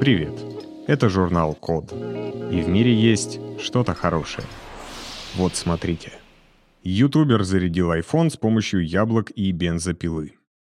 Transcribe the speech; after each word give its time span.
Привет! 0.00 0.32
Это 0.86 1.08
журнал 1.08 1.54
Код. 1.54 1.90
И 1.92 2.60
в 2.60 2.68
мире 2.68 2.94
есть 2.94 3.40
что-то 3.58 3.94
хорошее. 3.94 4.46
Вот 5.36 5.56
смотрите. 5.56 6.12
Ютубер 6.82 7.42
зарядил 7.42 7.90
iPhone 7.92 8.28
с 8.28 8.36
помощью 8.36 8.86
яблок 8.86 9.30
и 9.30 9.50
бензопилы. 9.52 10.34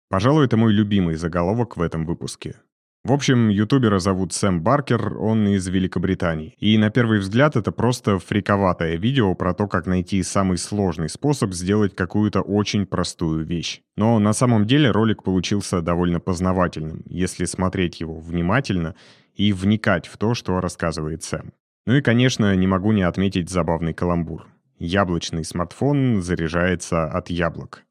Пожалуй, 0.08 0.46
это 0.46 0.56
мой 0.56 0.72
любимый 0.72 1.16
заголовок 1.16 1.76
в 1.76 1.82
этом 1.82 2.06
выпуске. 2.06 2.56
В 3.02 3.12
общем, 3.12 3.48
ютубера 3.48 3.98
зовут 3.98 4.34
Сэм 4.34 4.60
Баркер, 4.60 5.16
он 5.16 5.48
из 5.48 5.66
Великобритании. 5.66 6.54
И 6.58 6.76
на 6.76 6.90
первый 6.90 7.18
взгляд 7.18 7.56
это 7.56 7.72
просто 7.72 8.18
фриковатое 8.18 8.96
видео 8.96 9.34
про 9.34 9.54
то, 9.54 9.66
как 9.68 9.86
найти 9.86 10.22
самый 10.22 10.58
сложный 10.58 11.08
способ 11.08 11.54
сделать 11.54 11.96
какую-то 11.96 12.42
очень 12.42 12.84
простую 12.84 13.46
вещь. 13.46 13.80
Но 13.96 14.18
на 14.18 14.34
самом 14.34 14.66
деле 14.66 14.90
ролик 14.90 15.22
получился 15.22 15.80
довольно 15.80 16.20
познавательным, 16.20 17.02
если 17.06 17.46
смотреть 17.46 18.00
его 18.00 18.20
внимательно 18.20 18.94
и 19.34 19.54
вникать 19.54 20.06
в 20.06 20.18
то, 20.18 20.34
что 20.34 20.60
рассказывает 20.60 21.22
Сэм. 21.22 21.54
Ну 21.86 21.94
и, 21.94 22.02
конечно, 22.02 22.54
не 22.54 22.66
могу 22.66 22.92
не 22.92 23.02
отметить 23.02 23.48
забавный 23.48 23.94
каламбур. 23.94 24.46
Яблочный 24.78 25.44
смартфон 25.44 26.20
заряжается 26.20 27.06
от 27.06 27.30
яблок. 27.30 27.82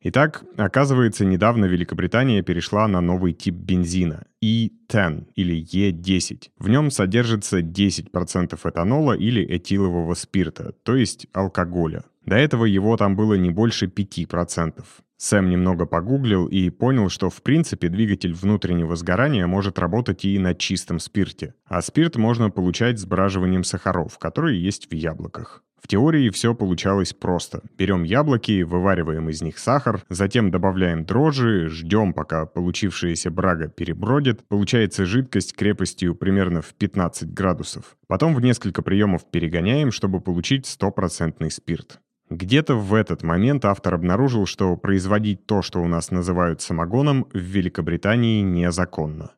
Итак, 0.00 0.44
оказывается, 0.56 1.24
недавно 1.24 1.64
Великобритания 1.64 2.42
перешла 2.42 2.86
на 2.86 3.00
новый 3.00 3.32
тип 3.32 3.54
бензина 3.54 4.26
E10 4.42 5.26
или 5.34 5.60
E10. 5.60 6.50
В 6.56 6.68
нем 6.68 6.92
содержится 6.92 7.60
10% 7.60 8.58
этанола 8.70 9.14
или 9.14 9.44
этилового 9.44 10.14
спирта, 10.14 10.72
то 10.84 10.94
есть 10.94 11.26
алкоголя. 11.32 12.04
До 12.24 12.36
этого 12.36 12.64
его 12.64 12.96
там 12.96 13.16
было 13.16 13.34
не 13.34 13.50
больше 13.50 13.86
5%. 13.86 14.84
Сэм 15.16 15.50
немного 15.50 15.84
погуглил 15.84 16.46
и 16.46 16.70
понял, 16.70 17.08
что 17.08 17.28
в 17.28 17.42
принципе 17.42 17.88
двигатель 17.88 18.34
внутреннего 18.34 18.94
сгорания 18.94 19.48
может 19.48 19.80
работать 19.80 20.24
и 20.24 20.38
на 20.38 20.54
чистом 20.54 21.00
спирте. 21.00 21.54
А 21.66 21.82
спирт 21.82 22.14
можно 22.14 22.50
получать 22.50 23.00
сбраживанием 23.00 23.64
сахаров, 23.64 24.16
которые 24.18 24.62
есть 24.62 24.88
в 24.88 24.94
яблоках. 24.94 25.64
В 25.80 25.86
теории 25.86 26.30
все 26.30 26.54
получалось 26.54 27.12
просто. 27.12 27.62
Берем 27.76 28.02
яблоки, 28.02 28.62
вывариваем 28.62 29.28
из 29.28 29.42
них 29.42 29.58
сахар, 29.58 30.02
затем 30.08 30.50
добавляем 30.50 31.04
дрожжи, 31.04 31.68
ждем, 31.68 32.12
пока 32.12 32.46
получившаяся 32.46 33.30
брага 33.30 33.68
перебродит. 33.68 34.46
Получается 34.48 35.06
жидкость 35.06 35.54
крепостью 35.54 36.14
примерно 36.14 36.62
в 36.62 36.74
15 36.74 37.32
градусов. 37.32 37.96
Потом 38.06 38.34
в 38.34 38.40
несколько 38.40 38.82
приемов 38.82 39.30
перегоняем, 39.30 39.92
чтобы 39.92 40.20
получить 40.20 40.66
стопроцентный 40.66 41.50
спирт. 41.50 42.00
Где-то 42.30 42.74
в 42.74 42.92
этот 42.92 43.22
момент 43.22 43.64
автор 43.64 43.94
обнаружил, 43.94 44.44
что 44.44 44.76
производить 44.76 45.46
то, 45.46 45.62
что 45.62 45.80
у 45.80 45.88
нас 45.88 46.10
называют 46.10 46.60
самогоном, 46.60 47.26
в 47.32 47.38
Великобритании 47.38 48.42
незаконно. 48.42 49.30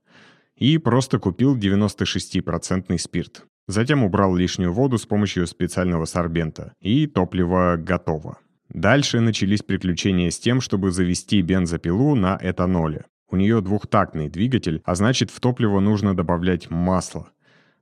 И 0.57 0.77
просто 0.79 1.19
купил 1.19 1.57
96% 1.57 2.99
спирт. 2.99 3.45
Затем 3.71 4.03
убрал 4.03 4.35
лишнюю 4.35 4.73
воду 4.73 4.99
с 4.99 5.07
помощью 5.07 5.47
специального 5.47 6.05
сорбента. 6.05 6.73
И 6.81 7.07
топливо 7.07 7.77
готово. 7.79 8.39
Дальше 8.69 9.21
начались 9.21 9.63
приключения 9.63 10.31
с 10.31 10.41
тем, 10.41 10.61
чтобы 10.61 10.91
завести 10.91 11.41
бензопилу 11.41 12.17
на 12.17 12.37
этаноле. 12.43 13.05
У 13.31 13.37
нее 13.37 13.61
двухтактный 13.61 14.29
двигатель, 14.29 14.83
а 14.85 14.97
значит 14.97 15.31
в 15.31 15.39
топливо 15.39 15.79
нужно 15.79 16.17
добавлять 16.17 16.69
масло. 16.69 17.29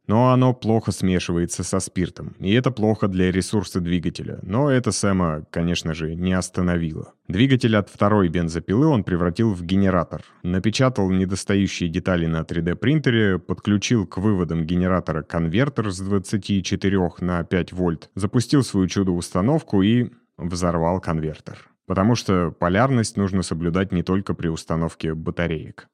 Но 0.09 0.33
оно 0.33 0.55
плохо 0.55 0.91
смешивается 0.91 1.62
со 1.62 1.81
спиртом, 1.81 2.34
и 2.41 2.53
это 2.55 2.70
плохо 2.70 3.09
для 3.09 3.31
ресурса 3.31 3.78
двигателя. 3.81 4.41
Но 4.42 4.70
это 4.70 4.91
Сэма, 4.91 5.45
конечно 5.51 5.95
же, 5.95 6.14
не 6.14 6.33
остановило. 6.33 7.12
Двигатель 7.28 7.77
от 7.77 7.91
второй 7.91 8.29
бензопилы 8.29 8.86
он 8.86 9.05
превратил 9.05 9.53
в 9.53 9.62
генератор. 9.62 10.25
Напечатал 10.42 11.11
недостающие 11.11 11.91
детали 11.91 12.25
на 12.25 12.41
3D-принтере, 12.41 13.39
подключил 13.39 14.06
к 14.06 14.17
выводам 14.17 14.64
генератора 14.64 15.23
конвертер 15.23 15.91
с 15.91 16.01
24 16.01 17.11
на 17.20 17.45
5 17.45 17.73
вольт, 17.73 18.11
запустил 18.14 18.64
свою 18.64 18.86
чудо-установку 18.89 19.83
и 19.83 20.11
взорвал 20.39 21.01
конвертер. 21.01 21.69
Потому 21.86 22.14
что 22.14 22.51
полярность 22.51 23.17
нужно 23.19 23.42
соблюдать 23.42 23.92
не 23.92 24.02
только 24.02 24.35
при 24.35 24.48
установке 24.48 25.14
батареек. 25.14 25.89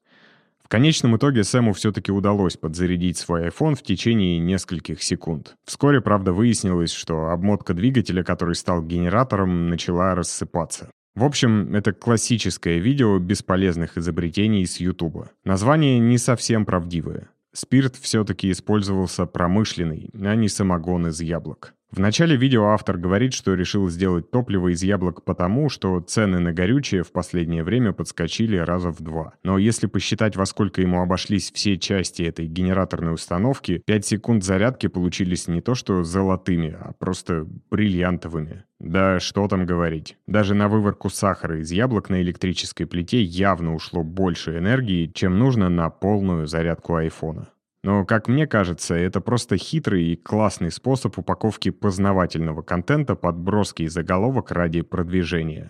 В 0.65 0.67
конечном 0.67 1.15
итоге 1.15 1.43
Сэму 1.43 1.73
все-таки 1.73 2.11
удалось 2.11 2.57
подзарядить 2.57 3.19
свой 3.19 3.49
iPhone 3.49 3.75
в 3.75 3.83
течение 3.83 4.39
нескольких 4.39 5.03
секунд. 5.03 5.55
Вскоре, 5.63 6.01
правда, 6.01 6.33
выяснилось, 6.33 6.91
что 6.91 7.29
обмотка 7.29 7.75
двигателя, 7.75 8.23
который 8.23 8.55
стал 8.55 8.81
генератором, 8.81 9.69
начала 9.69 10.15
рассыпаться. 10.15 10.89
В 11.13 11.23
общем, 11.23 11.75
это 11.75 11.93
классическое 11.93 12.79
видео 12.79 13.19
бесполезных 13.19 13.95
изобретений 13.99 14.65
с 14.65 14.77
Ютуба. 14.77 15.29
Название 15.43 15.99
не 15.99 16.17
совсем 16.17 16.65
правдивое. 16.65 17.29
Спирт 17.53 17.95
все-таки 17.95 18.49
использовался 18.49 19.27
промышленный, 19.27 20.09
а 20.19 20.33
не 20.33 20.49
самогон 20.49 21.07
из 21.07 21.21
яблок. 21.21 21.74
В 21.91 21.99
начале 21.99 22.35
видео 22.35 22.65
автор 22.71 22.97
говорит, 22.97 23.33
что 23.33 23.53
решил 23.53 23.87
сделать 23.89 24.29
топливо 24.29 24.73
из 24.73 24.83
яблок 24.83 25.23
потому, 25.23 25.69
что 25.69 26.01
цены 26.01 26.39
на 26.39 26.51
горючее 26.51 27.03
в 27.03 27.11
последнее 27.11 27.63
время 27.63 27.93
подскочили 27.93 28.57
раза 28.57 28.89
в 28.89 29.01
два. 29.01 29.33
Но 29.43 29.57
если 29.57 29.87
посчитать, 29.87 30.35
во 30.35 30.45
сколько 30.45 30.81
ему 30.81 31.01
обошлись 31.01 31.51
все 31.53 31.77
части 31.77 32.23
этой 32.23 32.47
генераторной 32.47 33.13
установки, 33.13 33.81
5 33.85 34.05
секунд 34.05 34.43
зарядки 34.43 34.87
получились 34.87 35.47
не 35.47 35.61
то 35.61 35.73
что 35.73 36.03
золотыми, 36.03 36.75
а 36.77 36.91
просто 36.99 37.47
бриллиантовыми. 37.69 38.65
Да 38.79 39.21
что 39.21 39.47
там 39.47 39.65
говорить. 39.65 40.17
Даже 40.27 40.53
на 40.53 40.67
выварку 40.67 41.09
сахара 41.09 41.61
из 41.61 41.71
яблок 41.71 42.09
на 42.09 42.21
электрической 42.21 42.87
плите 42.87 43.21
явно 43.21 43.73
ушло 43.73 44.03
больше 44.03 44.57
энергии, 44.57 45.09
чем 45.13 45.39
нужно 45.39 45.69
на 45.69 45.89
полную 45.89 46.45
зарядку 46.47 46.95
айфона. 46.95 47.49
Но, 47.85 48.03
как 48.03 48.27
мне 48.27 48.47
кажется, 48.47 48.95
это 48.95 49.21
просто 49.21 49.57
хитрый 49.57 50.05
и 50.05 50.15
классный 50.15 50.71
способ 50.71 51.19
упаковки 51.19 51.69
познавательного 51.69 52.63
контента 52.63 53.13
под 53.15 53.37
броский 53.37 53.89
заголовок 53.89 54.49
ради 54.49 54.81
продвижения. 54.81 55.69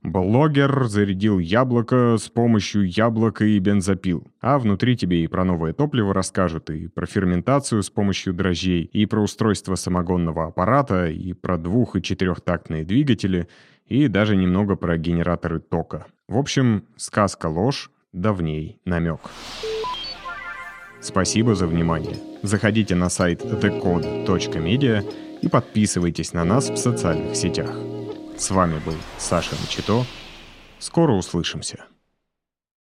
Блогер 0.00 0.84
зарядил 0.84 1.40
яблоко 1.40 2.14
с 2.16 2.28
помощью 2.28 2.88
яблока 2.88 3.44
и 3.44 3.58
бензопил. 3.58 4.24
А 4.40 4.60
внутри 4.60 4.96
тебе 4.96 5.24
и 5.24 5.26
про 5.26 5.42
новое 5.42 5.72
топливо 5.72 6.14
расскажут, 6.14 6.70
и 6.70 6.86
про 6.86 7.06
ферментацию 7.06 7.82
с 7.82 7.90
помощью 7.90 8.34
дрожжей, 8.34 8.82
и 8.84 9.04
про 9.06 9.20
устройство 9.20 9.74
самогонного 9.74 10.46
аппарата, 10.46 11.08
и 11.08 11.32
про 11.32 11.58
двух- 11.58 11.96
и 11.96 12.02
четырехтактные 12.02 12.84
двигатели, 12.84 13.48
и 13.88 14.06
даже 14.06 14.36
немного 14.36 14.76
про 14.76 14.96
генераторы 14.96 15.58
тока. 15.58 16.06
В 16.28 16.38
общем, 16.38 16.84
сказка 16.96 17.46
ложь, 17.46 17.90
давней 18.12 18.80
намек. 18.84 19.22
Спасибо 21.00 21.54
за 21.54 21.66
внимание. 21.66 22.16
Заходите 22.42 22.94
на 22.94 23.08
сайт 23.08 23.42
thecode.media 23.42 25.04
и 25.42 25.48
подписывайтесь 25.48 26.32
на 26.32 26.44
нас 26.44 26.70
в 26.70 26.76
социальных 26.76 27.36
сетях. 27.36 27.70
С 28.36 28.50
вами 28.50 28.80
был 28.84 28.94
Саша 29.18 29.54
Мчито. 29.64 30.04
Скоро 30.78 31.12
услышимся. 31.12 31.84